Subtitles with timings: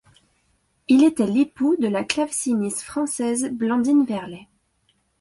[0.87, 4.47] Il était l'époux de la claveciniste française Blandine Verlet.